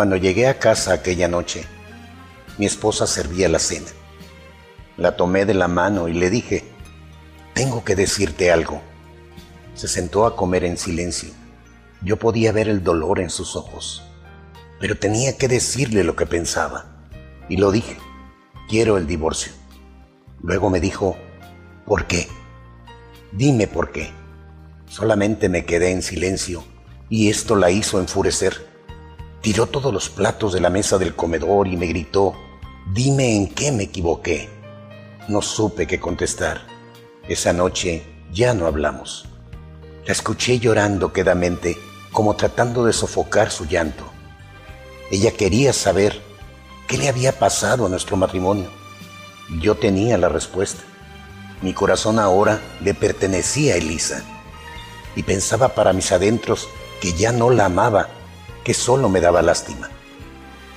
Cuando 0.00 0.16
llegué 0.16 0.46
a 0.46 0.58
casa 0.58 0.94
aquella 0.94 1.28
noche, 1.28 1.66
mi 2.56 2.64
esposa 2.64 3.06
servía 3.06 3.50
la 3.50 3.58
cena. 3.58 3.88
La 4.96 5.14
tomé 5.14 5.44
de 5.44 5.52
la 5.52 5.68
mano 5.68 6.08
y 6.08 6.14
le 6.14 6.30
dije, 6.30 6.64
tengo 7.52 7.84
que 7.84 7.94
decirte 7.96 8.50
algo. 8.50 8.80
Se 9.74 9.88
sentó 9.88 10.24
a 10.24 10.36
comer 10.36 10.64
en 10.64 10.78
silencio. 10.78 11.28
Yo 12.00 12.16
podía 12.16 12.50
ver 12.50 12.66
el 12.66 12.82
dolor 12.82 13.20
en 13.20 13.28
sus 13.28 13.56
ojos, 13.56 14.02
pero 14.80 14.96
tenía 14.96 15.36
que 15.36 15.48
decirle 15.48 16.02
lo 16.02 16.16
que 16.16 16.24
pensaba. 16.24 16.86
Y 17.50 17.58
lo 17.58 17.70
dije, 17.70 17.98
quiero 18.70 18.96
el 18.96 19.06
divorcio. 19.06 19.52
Luego 20.42 20.70
me 20.70 20.80
dijo, 20.80 21.18
¿por 21.84 22.06
qué? 22.06 22.26
Dime 23.32 23.66
por 23.66 23.92
qué. 23.92 24.10
Solamente 24.88 25.50
me 25.50 25.66
quedé 25.66 25.90
en 25.90 26.00
silencio 26.00 26.64
y 27.10 27.28
esto 27.28 27.54
la 27.54 27.70
hizo 27.70 28.00
enfurecer. 28.00 28.69
Tiró 29.40 29.66
todos 29.66 29.92
los 29.92 30.10
platos 30.10 30.52
de 30.52 30.60
la 30.60 30.68
mesa 30.68 30.98
del 30.98 31.16
comedor 31.16 31.66
y 31.66 31.76
me 31.76 31.86
gritó, 31.86 32.34
dime 32.92 33.36
en 33.36 33.48
qué 33.48 33.72
me 33.72 33.84
equivoqué. 33.84 34.50
No 35.28 35.40
supe 35.40 35.86
qué 35.86 35.98
contestar. 35.98 36.66
Esa 37.26 37.54
noche 37.54 38.04
ya 38.30 38.52
no 38.52 38.66
hablamos. 38.66 39.24
La 40.04 40.12
escuché 40.12 40.58
llorando 40.58 41.14
quedamente, 41.14 41.78
como 42.12 42.36
tratando 42.36 42.84
de 42.84 42.92
sofocar 42.92 43.50
su 43.50 43.64
llanto. 43.64 44.04
Ella 45.10 45.30
quería 45.32 45.72
saber 45.72 46.20
qué 46.86 46.98
le 46.98 47.08
había 47.08 47.38
pasado 47.38 47.86
a 47.86 47.88
nuestro 47.88 48.18
matrimonio. 48.18 48.68
Yo 49.58 49.74
tenía 49.74 50.18
la 50.18 50.28
respuesta. 50.28 50.82
Mi 51.62 51.72
corazón 51.72 52.18
ahora 52.18 52.60
le 52.82 52.92
pertenecía 52.92 53.74
a 53.74 53.76
Elisa. 53.78 54.22
Y 55.16 55.22
pensaba 55.22 55.70
para 55.70 55.94
mis 55.94 56.12
adentros 56.12 56.68
que 57.00 57.14
ya 57.14 57.32
no 57.32 57.48
la 57.48 57.64
amaba 57.64 58.19
que 58.70 58.74
solo 58.74 59.08
me 59.08 59.20
daba 59.20 59.42
lástima. 59.42 59.90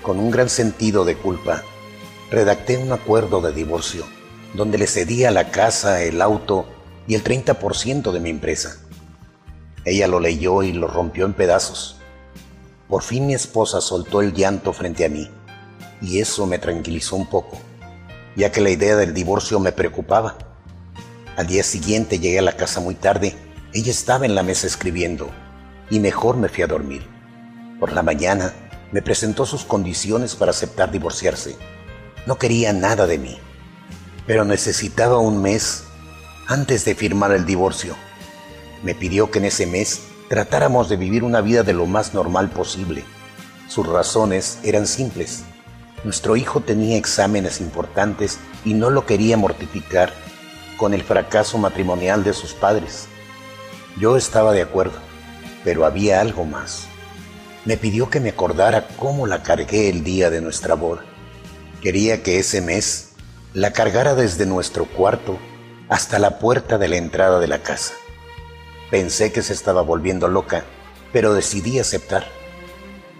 Con 0.01 0.17
un 0.17 0.31
gran 0.31 0.49
sentido 0.49 1.05
de 1.05 1.15
culpa, 1.15 1.61
redacté 2.31 2.79
un 2.79 2.91
acuerdo 2.91 3.39
de 3.39 3.53
divorcio 3.53 4.03
donde 4.55 4.79
le 4.79 4.87
cedía 4.87 5.29
la 5.29 5.51
casa, 5.51 6.01
el 6.01 6.19
auto 6.19 6.65
y 7.05 7.13
el 7.13 7.23
30% 7.23 8.11
de 8.11 8.19
mi 8.19 8.31
empresa. 8.31 8.79
Ella 9.85 10.07
lo 10.07 10.19
leyó 10.19 10.63
y 10.63 10.73
lo 10.73 10.87
rompió 10.87 11.27
en 11.27 11.33
pedazos. 11.33 11.97
Por 12.89 13.03
fin 13.03 13.27
mi 13.27 13.35
esposa 13.35 13.79
soltó 13.79 14.21
el 14.21 14.33
llanto 14.33 14.73
frente 14.73 15.05
a 15.05 15.09
mí 15.09 15.29
y 16.01 16.19
eso 16.19 16.47
me 16.47 16.57
tranquilizó 16.57 17.15
un 17.15 17.29
poco, 17.29 17.59
ya 18.35 18.51
que 18.51 18.61
la 18.61 18.71
idea 18.71 18.95
del 18.95 19.13
divorcio 19.13 19.59
me 19.59 19.71
preocupaba. 19.71 20.39
Al 21.37 21.45
día 21.45 21.61
siguiente 21.61 22.17
llegué 22.17 22.39
a 22.39 22.41
la 22.41 22.57
casa 22.57 22.79
muy 22.79 22.95
tarde, 22.95 23.35
ella 23.71 23.91
estaba 23.91 24.25
en 24.25 24.33
la 24.33 24.41
mesa 24.41 24.65
escribiendo 24.65 25.29
y 25.91 25.99
mejor 25.99 26.37
me 26.37 26.49
fui 26.49 26.63
a 26.63 26.67
dormir. 26.67 27.12
Por 27.79 27.91
la 27.93 28.03
mañana 28.03 28.53
me 28.91 29.01
presentó 29.01 29.45
sus 29.45 29.63
condiciones 29.65 30.35
para 30.35 30.51
aceptar 30.51 30.91
divorciarse. 30.91 31.57
No 32.27 32.37
quería 32.37 32.71
nada 32.73 33.07
de 33.07 33.17
mí, 33.17 33.37
pero 34.27 34.45
necesitaba 34.45 35.17
un 35.17 35.41
mes 35.41 35.85
antes 36.47 36.85
de 36.85 36.93
firmar 36.93 37.31
el 37.31 37.45
divorcio. 37.45 37.95
Me 38.83 38.93
pidió 38.93 39.31
que 39.31 39.39
en 39.39 39.45
ese 39.45 39.65
mes 39.65 40.01
tratáramos 40.29 40.89
de 40.89 40.97
vivir 40.97 41.23
una 41.23 41.41
vida 41.41 41.63
de 41.63 41.73
lo 41.73 41.87
más 41.87 42.13
normal 42.13 42.51
posible. 42.51 43.03
Sus 43.67 43.87
razones 43.87 44.59
eran 44.63 44.85
simples. 44.85 45.43
Nuestro 46.03 46.35
hijo 46.35 46.61
tenía 46.61 46.97
exámenes 46.97 47.61
importantes 47.61 48.37
y 48.63 48.75
no 48.75 48.91
lo 48.91 49.05
quería 49.07 49.37
mortificar 49.37 50.13
con 50.77 50.93
el 50.93 51.01
fracaso 51.01 51.57
matrimonial 51.57 52.23
de 52.23 52.33
sus 52.33 52.53
padres. 52.53 53.07
Yo 53.99 54.17
estaba 54.17 54.51
de 54.51 54.61
acuerdo, 54.61 54.99
pero 55.63 55.85
había 55.85 56.21
algo 56.21 56.45
más 56.45 56.87
me 57.65 57.77
pidió 57.77 58.09
que 58.09 58.19
me 58.19 58.29
acordara 58.29 58.87
cómo 58.97 59.25
la 59.25 59.41
cargué 59.43 59.89
el 59.89 60.03
día 60.03 60.29
de 60.29 60.41
nuestra 60.41 60.75
boda. 60.75 61.03
Quería 61.81 62.23
que 62.23 62.39
ese 62.39 62.61
mes 62.61 63.13
la 63.53 63.71
cargara 63.71 64.15
desde 64.15 64.45
nuestro 64.45 64.85
cuarto 64.85 65.37
hasta 65.89 66.19
la 66.19 66.39
puerta 66.39 66.77
de 66.77 66.87
la 66.87 66.97
entrada 66.97 67.39
de 67.39 67.47
la 67.47 67.59
casa. 67.59 67.93
Pensé 68.89 69.31
que 69.31 69.41
se 69.41 69.53
estaba 69.53 69.81
volviendo 69.81 70.27
loca, 70.27 70.65
pero 71.11 71.33
decidí 71.33 71.79
aceptar, 71.79 72.25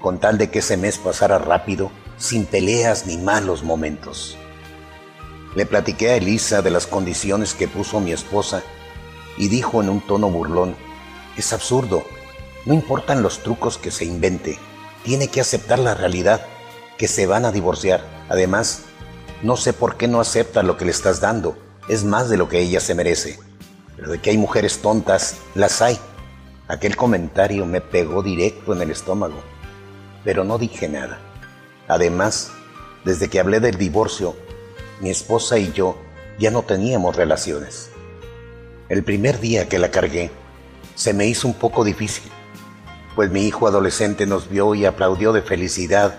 con 0.02 0.20
tal 0.20 0.38
de 0.38 0.50
que 0.50 0.59
ese 0.59 0.76
mes 0.78 0.98
pasara 0.98 1.40
rápido, 1.40 1.92
sin 2.18 2.46
peleas 2.46 3.06
ni 3.06 3.18
malos 3.18 3.64
momentos. 3.64 4.38
Le 5.56 5.66
platiqué 5.66 6.09
a 6.09 6.16
Elisa 6.16 6.62
de 6.62 6.72
las 6.72 6.88
condiciones 6.88 7.53
que 7.53 7.68
puso 7.68 8.00
mi 8.00 8.12
esposa 8.12 8.64
y 9.38 9.48
dijo 9.48 9.82
en 9.82 9.90
un 9.90 10.02
tono 10.02 10.30
burlón, 10.30 10.76
es 11.38 11.53
absurdo, 11.53 12.03
no 12.66 12.74
importan 12.74 13.22
los 13.22 13.40
trucos 13.40 13.78
que 13.78 13.91
se 13.91 14.06
invente, 14.06 14.57
tiene 15.03 15.28
que 15.28 15.41
aceptar 15.41 15.79
la 15.79 15.96
realidad, 15.96 16.46
que 16.97 17.07
se 17.07 17.28
van 17.28 17.44
a 17.46 17.51
divorciar. 17.51 18.01
Además, 18.29 18.84
no 19.41 19.57
sé 19.57 19.74
por 19.74 19.97
qué 19.97 20.07
no 20.07 20.22
acepta 20.22 20.63
lo 20.63 20.78
que 20.78 20.85
le 20.85 20.91
estás 20.91 21.19
dando, 21.19 21.57
es 21.90 22.06
más 22.06 22.29
de 22.29 22.38
lo 22.38 22.47
que 22.47 22.59
ella 22.59 22.79
se 22.79 22.96
merece. 22.96 23.40
Pero 23.97 24.12
de 24.12 24.22
que 24.22 24.29
hay 24.29 24.38
mujeres 24.38 24.81
tontas, 24.81 25.38
las 25.56 25.81
hay. 25.81 26.00
Aquel 26.69 26.96
comentario 26.96 27.66
me 27.66 27.81
pegó 27.81 28.23
directo 28.23 28.73
en 28.73 28.81
el 28.81 28.91
estómago, 28.91 29.44
pero 30.23 30.46
no 30.46 30.57
dije 30.57 30.88
nada. 30.88 31.19
Además, 31.90 32.52
desde 33.03 33.29
que 33.29 33.41
hablé 33.41 33.59
del 33.59 33.78
divorcio, 33.78 34.38
mi 35.02 35.09
esposa 35.09 35.57
y 35.57 35.73
yo 35.73 35.97
ya 36.40 36.50
no 36.50 36.63
teníamos 36.63 37.18
relaciones. 37.18 37.90
El 38.88 39.03
primer 39.03 39.41
día 39.41 39.68
que 39.68 39.79
la 39.79 39.91
cargué, 39.91 40.31
se 40.96 41.13
me 41.13 41.28
hizo 41.28 41.47
un 41.47 41.53
poco 41.56 41.84
difícil 41.84 42.31
pues 43.16 43.31
mi 43.31 43.46
hijo 43.46 43.68
adolescente 43.68 44.25
nos 44.25 44.50
vio 44.50 44.74
y 44.75 44.85
aplaudió 44.85 45.34
de 45.34 45.41
felicidad 45.41 46.16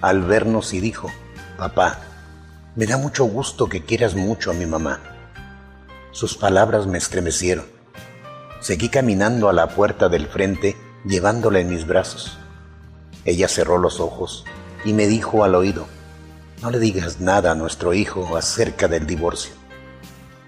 al 0.00 0.22
vernos 0.22 0.72
y 0.72 0.80
dijo, 0.80 1.10
papá, 1.56 1.98
me 2.74 2.86
da 2.86 2.96
mucho 2.96 3.24
gusto 3.24 3.68
que 3.68 3.84
quieras 3.84 4.14
mucho 4.14 4.50
a 4.50 4.54
mi 4.54 4.64
mamá. 4.64 5.00
Sus 6.12 6.36
palabras 6.36 6.86
me 6.86 6.98
estremecieron. 6.98 7.66
Seguí 8.60 8.88
caminando 8.88 9.48
a 9.48 9.52
la 9.52 9.68
puerta 9.68 10.08
del 10.08 10.26
frente 10.26 10.76
llevándola 11.04 11.60
en 11.60 11.68
mis 11.68 11.86
brazos. 11.86 12.38
Ella 13.24 13.48
cerró 13.48 13.78
los 13.78 14.00
ojos 14.00 14.44
y 14.84 14.92
me 14.92 15.06
dijo 15.06 15.44
al 15.44 15.54
oído, 15.54 15.86
no 16.62 16.70
le 16.70 16.78
digas 16.78 17.20
nada 17.20 17.52
a 17.52 17.54
nuestro 17.54 17.94
hijo 17.94 18.36
acerca 18.36 18.88
del 18.88 19.06
divorcio. 19.06 19.52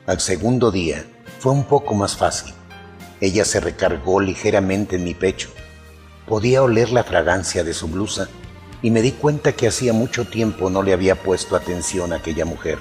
Al 0.07 0.21
segundo 0.21 0.71
día 0.71 1.05
fue 1.39 1.53
un 1.53 1.65
poco 1.65 1.95
más 1.95 2.17
fácil. 2.17 2.55
Ella 3.21 3.45
se 3.45 3.61
recargó 3.61 4.21
ligeramente 4.21 4.97
en 4.97 5.05
mi 5.05 5.15
pecho 5.15 5.51
Podía 6.31 6.63
oler 6.63 6.93
la 6.93 7.03
fragancia 7.03 7.65
de 7.65 7.75
su 7.75 7.89
blusa 7.89 8.29
y 8.83 8.93
me 8.93 9.03
di 9.03 9.11
cuenta 9.11 9.51
que 9.51 9.67
hacía 9.67 9.93
mucho 9.93 10.27
tiempo 10.27 10.71
no 10.71 10.85
le 10.85 10.93
había 10.93 11.17
puesto 11.17 11.57
atención 11.57 12.13
a 12.13 12.19
aquella 12.19 12.45
mujer. 12.45 12.79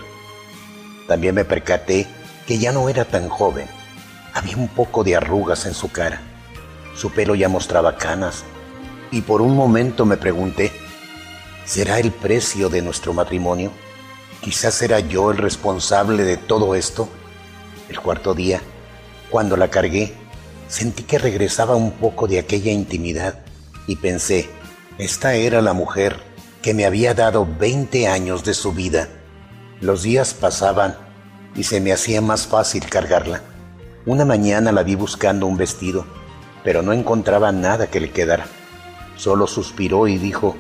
También 1.08 1.34
me 1.34 1.46
percaté 1.46 2.06
que 2.46 2.60
ya 2.60 2.72
no 2.72 2.90
era 2.90 3.06
tan 3.06 3.28
joven. 3.28 3.68
Había 4.36 4.56
un 4.56 4.68
poco 4.68 5.04
de 5.04 5.16
arrugas 5.16 5.66
en 5.66 5.74
su 5.74 5.92
cara. 5.92 6.22
Su 6.96 7.10
pelo 7.10 7.34
ya 7.34 7.50
mostraba 7.50 7.98
canas 7.98 8.44
y 9.10 9.22
por 9.22 9.42
un 9.42 9.56
momento 9.56 10.06
me 10.06 10.18
pregunté, 10.18 10.72
¿será 11.66 12.00
el 12.00 12.12
precio 12.12 12.70
de 12.70 12.84
nuestro 12.84 13.14
matrimonio? 13.14 13.72
Quizás 14.42 14.80
era 14.84 15.00
yo 15.00 15.32
el 15.32 15.38
responsable 15.38 16.24
de 16.24 16.38
todo 16.38 16.76
esto. 16.76 17.10
El 17.90 18.00
cuarto 18.00 18.36
día, 18.36 18.62
cuando 19.32 19.58
la 19.58 19.70
cargué, 19.72 20.14
Sentí 20.70 21.02
que 21.02 21.18
regresaba 21.18 21.76
un 21.76 21.92
poco 21.94 22.28
de 22.28 22.38
aquella 22.38 22.72
intimidad 22.72 23.40
y 23.88 23.96
pensé, 23.96 24.48
esta 25.00 25.34
era 25.34 25.64
la 25.64 25.74
mujer 25.74 26.18
que 26.62 26.76
me 26.76 26.86
había 26.86 27.16
dado 27.16 27.48
20 27.60 28.08
años 28.08 28.44
de 28.44 28.54
su 28.54 28.72
vida. 28.72 29.10
Los 29.82 30.04
días 30.04 30.36
pasaban 30.36 30.96
y 31.56 31.64
se 31.64 31.82
me 31.82 31.92
hacía 31.92 32.22
más 32.22 32.46
fácil 32.46 32.88
cargarla. 32.88 33.42
Una 34.06 34.26
mañana 34.26 34.72
la 34.72 34.84
vi 34.84 34.94
buscando 34.94 35.48
un 35.48 35.58
vestido, 35.58 36.06
pero 36.64 36.84
no 36.84 36.94
encontraba 36.94 37.52
nada 37.52 37.88
que 37.88 38.00
le 38.00 38.12
quedara. 38.12 38.46
Solo 39.16 39.48
suspiró 39.48 40.08
y 40.08 40.20
dijo, 40.20 40.56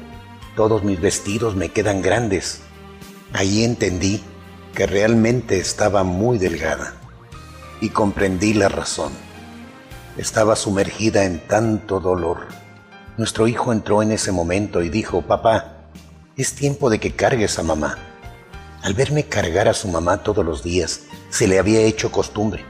todos 0.56 0.84
mis 0.84 1.00
vestidos 1.00 1.56
me 1.56 1.70
quedan 1.70 2.02
grandes. 2.02 2.62
Ahí 3.32 3.64
entendí 3.64 4.24
que 4.74 4.88
realmente 4.88 5.60
estaba 5.60 6.04
muy 6.04 6.40
delgada 6.40 6.96
y 7.80 7.90
comprendí 7.90 8.56
la 8.56 8.70
razón. 8.70 9.29
Estaba 10.20 10.58
sumergida 10.58 11.24
en 11.24 11.40
tanto 11.40 12.02
dolor. 12.02 12.40
Nuestro 13.16 13.48
hijo 13.48 13.72
entró 13.72 14.04
en 14.04 14.12
ese 14.12 14.34
momento 14.34 14.84
y 14.84 14.90
dijo, 14.90 15.22
papá, 15.22 15.86
es 16.36 16.56
tiempo 16.56 16.90
de 16.90 17.00
que 17.00 17.16
cargues 17.16 17.58
a 17.58 17.64
mamá. 17.64 17.98
Al 18.84 18.96
verme 18.96 19.24
cargar 19.24 19.70
a 19.70 19.74
su 19.74 19.88
mamá 19.88 20.22
todos 20.22 20.44
los 20.44 20.62
días, 20.62 21.04
se 21.30 21.48
le 21.48 21.58
había 21.58 21.80
hecho 21.80 22.12
costumbre. 22.12 22.66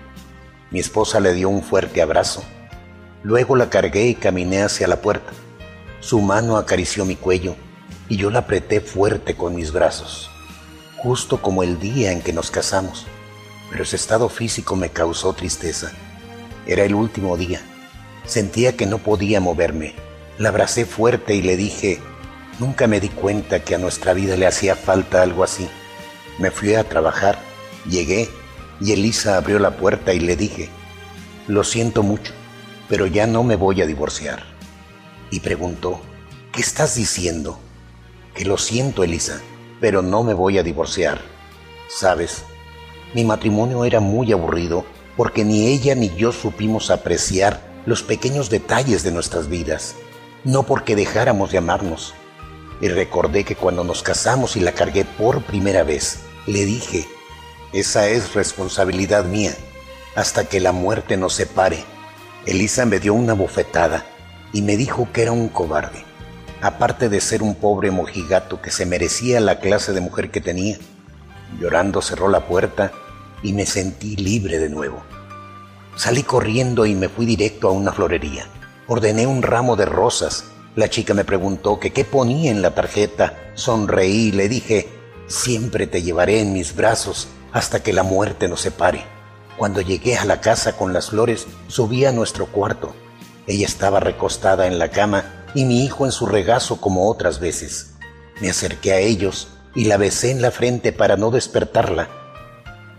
Mi 0.70 0.80
esposa 0.80 1.20
le 1.20 1.34
dio 1.34 1.50
un 1.50 1.64
fuerte 1.64 2.04
abrazo. 2.04 2.44
Luego 3.24 3.56
la 3.56 3.72
cargué 3.72 4.06
y 4.06 4.14
caminé 4.14 4.62
hacia 4.62 4.88
la 4.88 5.02
puerta. 5.02 5.32
Su 6.02 6.22
mano 6.22 6.56
acarició 6.56 7.04
mi 7.04 7.16
cuello 7.16 7.56
y 8.10 8.18
yo 8.18 8.30
la 8.30 8.42
apreté 8.42 8.80
fuerte 8.80 9.36
con 9.36 9.56
mis 9.56 9.72
brazos, 9.72 10.30
justo 10.98 11.42
como 11.42 11.64
el 11.64 11.80
día 11.80 12.12
en 12.12 12.22
que 12.22 12.32
nos 12.32 12.52
casamos. 12.52 13.08
Pero 13.72 13.82
ese 13.82 13.96
estado 13.96 14.30
físico 14.30 14.76
me 14.76 14.90
causó 14.92 15.34
tristeza. 15.34 15.92
Era 16.70 16.84
el 16.84 16.94
último 16.94 17.36
día. 17.36 17.62
Sentía 18.26 18.78
que 18.78 18.86
no 18.86 19.00
podía 19.00 19.40
moverme. 19.42 19.96
La 20.38 20.50
abracé 20.50 20.86
fuerte 20.86 21.34
y 21.34 21.42
le 21.42 21.58
dije, 21.58 22.00
Nunca 22.60 22.86
me 22.86 23.00
di 23.00 23.10
cuenta 23.10 23.64
que 23.64 23.74
a 23.74 23.80
nuestra 23.80 24.14
vida 24.14 24.38
le 24.38 24.46
hacía 24.46 24.76
falta 24.76 25.24
algo 25.24 25.44
así. 25.44 25.68
Me 26.38 26.52
fui 26.52 26.76
a 26.76 26.84
trabajar, 26.84 27.40
llegué 27.90 28.30
y 28.80 28.92
Elisa 28.92 29.38
abrió 29.38 29.58
la 29.58 29.78
puerta 29.78 30.14
y 30.14 30.20
le 30.20 30.36
dije, 30.36 30.70
lo 31.48 31.64
siento 31.64 32.04
mucho, 32.04 32.34
pero 32.88 33.08
ya 33.08 33.26
no 33.26 33.44
me 33.44 33.56
voy 33.56 33.82
a 33.82 33.88
divorciar. 33.88 34.44
Y 35.32 35.40
preguntó, 35.40 36.02
¿qué 36.52 36.62
estás 36.62 36.96
diciendo? 36.96 37.58
Que 38.36 38.46
lo 38.46 38.58
siento, 38.58 39.04
Elisa, 39.04 39.42
pero 39.80 40.04
no 40.04 40.24
me 40.24 40.36
voy 40.36 40.60
a 40.60 40.64
divorciar. 40.64 41.20
Sabes, 41.88 42.44
mi 43.16 43.24
matrimonio 43.24 43.86
era 43.86 44.02
muy 44.02 44.32
aburrido 44.34 44.86
porque 45.20 45.44
ni 45.44 45.68
ella 45.68 45.96
ni 45.96 46.16
yo 46.16 46.32
supimos 46.32 46.90
apreciar 46.90 47.60
los 47.86 48.04
pequeños 48.04 48.50
detalles 48.50 49.04
de 49.04 49.12
nuestras 49.12 49.50
vidas, 49.50 49.96
no 50.46 50.64
porque 50.64 50.96
dejáramos 50.96 51.52
de 51.52 51.58
amarnos. 51.58 52.14
Y 52.80 52.88
recordé 52.88 53.44
que 53.44 53.58
cuando 53.58 53.84
nos 53.84 54.02
casamos 54.02 54.56
y 54.56 54.62
la 54.62 54.72
cargué 54.72 55.04
por 55.04 55.42
primera 55.42 55.84
vez, 55.84 56.20
le 56.48 56.64
dije, 56.64 57.06
esa 57.74 58.08
es 58.08 58.34
responsabilidad 58.34 59.26
mía, 59.26 59.54
hasta 60.16 60.46
que 60.46 60.62
la 60.62 60.72
muerte 60.72 61.18
nos 61.18 61.34
separe. 61.34 61.84
Elisa 62.46 62.86
me 62.86 63.02
dio 63.02 63.14
una 63.14 63.34
bofetada 63.34 64.06
y 64.54 64.62
me 64.62 64.78
dijo 64.78 65.10
que 65.12 65.24
era 65.24 65.34
un 65.34 65.50
cobarde, 65.50 66.06
aparte 66.62 67.10
de 67.10 67.20
ser 67.20 67.44
un 67.44 67.56
pobre 67.56 67.92
mojigato 67.92 68.62
que 68.62 68.72
se 68.72 68.86
merecía 68.86 69.42
la 69.42 69.60
clase 69.60 69.92
de 69.92 70.00
mujer 70.00 70.32
que 70.32 70.40
tenía. 70.40 70.78
Llorando 71.60 72.02
cerró 72.02 72.30
la 72.30 72.48
puerta 72.48 72.94
y 73.44 73.54
me 73.54 73.66
sentí 73.66 74.16
libre 74.16 74.60
de 74.60 74.70
nuevo. 74.70 75.02
Salí 75.96 76.24
corriendo 76.24 76.86
y 76.86 76.96
me 76.96 77.10
fui 77.10 77.26
directo 77.26 77.68
a 77.68 77.72
una 77.72 77.92
florería. 77.92 78.48
Ordené 78.88 79.28
un 79.28 79.42
ramo 79.42 79.76
de 79.76 79.86
rosas. 79.86 80.46
La 80.76 80.90
chica 80.90 81.14
me 81.14 81.26
preguntó 81.26 81.80
que 81.80 81.92
qué 81.92 82.06
ponía 82.06 82.52
en 82.52 82.62
la 82.62 82.74
tarjeta. 82.74 83.52
Sonreí 83.56 84.28
y 84.28 84.32
le 84.32 84.48
dije, 84.48 84.88
siempre 85.28 85.88
te 85.88 86.02
llevaré 86.02 86.40
en 86.40 86.54
mis 86.54 86.76
brazos 86.76 87.28
hasta 87.52 87.84
que 87.84 87.94
la 87.94 88.04
muerte 88.04 88.48
nos 88.48 88.62
separe. 88.62 89.04
Cuando 89.58 89.82
llegué 89.82 90.18
a 90.18 90.26
la 90.26 90.40
casa 90.40 90.78
con 90.78 90.94
las 90.94 91.10
flores, 91.10 91.48
subí 91.68 92.06
a 92.06 92.14
nuestro 92.14 92.46
cuarto. 92.46 92.96
Ella 93.46 93.66
estaba 93.66 94.00
recostada 94.00 94.68
en 94.68 94.80
la 94.80 94.90
cama 94.90 95.46
y 95.54 95.66
mi 95.66 95.84
hijo 95.84 96.06
en 96.06 96.12
su 96.12 96.26
regazo 96.28 96.80
como 96.80 97.10
otras 97.10 97.40
veces. 97.40 97.96
Me 98.40 98.50
acerqué 98.50 98.94
a 98.94 99.00
ellos 99.00 99.50
y 99.76 99.86
la 99.86 99.98
besé 99.98 100.32
en 100.32 100.42
la 100.42 100.52
frente 100.52 100.94
para 100.94 101.18
no 101.18 101.30
despertarla. 101.30 102.08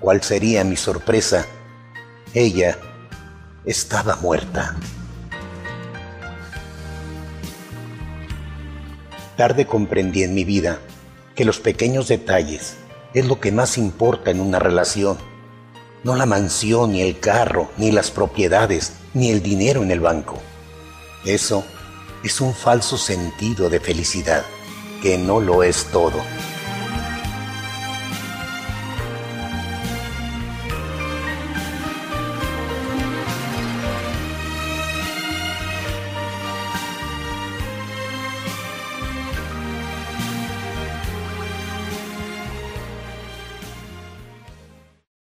¿Cuál 0.00 0.22
sería 0.22 0.64
mi 0.64 0.76
sorpresa? 0.76 1.46
Ella 2.32 2.78
estaba 3.66 4.16
muerta. 4.16 4.74
Tarde 9.36 9.66
comprendí 9.66 10.22
en 10.22 10.34
mi 10.34 10.44
vida 10.44 10.80
que 11.34 11.44
los 11.44 11.60
pequeños 11.60 12.08
detalles 12.08 12.76
es 13.12 13.26
lo 13.26 13.40
que 13.40 13.52
más 13.52 13.76
importa 13.76 14.30
en 14.30 14.40
una 14.40 14.58
relación. 14.58 15.18
No 16.02 16.16
la 16.16 16.24
mansión, 16.24 16.92
ni 16.92 17.02
el 17.02 17.20
carro, 17.20 17.70
ni 17.76 17.92
las 17.92 18.10
propiedades, 18.10 18.94
ni 19.12 19.30
el 19.30 19.42
dinero 19.42 19.82
en 19.82 19.90
el 19.90 20.00
banco. 20.00 20.38
Eso 21.26 21.62
es 22.24 22.40
un 22.40 22.54
falso 22.54 22.96
sentido 22.96 23.68
de 23.68 23.80
felicidad 23.80 24.44
que 25.02 25.18
no 25.18 25.40
lo 25.40 25.62
es 25.62 25.84
todo. 25.92 26.22